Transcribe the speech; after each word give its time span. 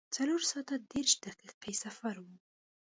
څلور 0.15 0.41
ساعته 0.51 0.75
دېرش 0.91 1.11
دقیقې 1.25 1.73
سفر 1.83 2.15
و. 2.23 2.25